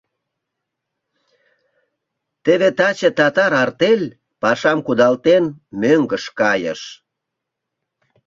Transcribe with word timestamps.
Теве 2.43 2.69
таче 2.77 3.09
татар 3.17 3.53
артель, 3.63 4.05
пашам 4.41 4.79
кудалтен, 4.87 5.43
мӧҥгыш 5.81 6.25
кайыш. 6.39 6.81